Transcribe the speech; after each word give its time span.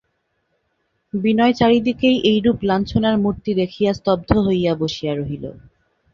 বিনয় 1.13 1.53
চারি 1.53 1.79
দিকেই 1.87 2.17
এইরূপ 2.31 2.57
লাঞ্ছনার 2.63 3.15
মূর্তি 3.17 3.51
দেখিয়া 3.61 3.91
স্তব্ধ 3.93 4.29
হইয়া 4.45 4.73
বসিয়া 4.81 5.13
রহিল। 5.15 5.43